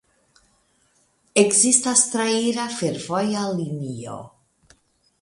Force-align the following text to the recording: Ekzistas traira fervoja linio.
Ekzistas 1.43 2.03
traira 2.15 2.67
fervoja 2.81 3.47
linio. 3.63 4.21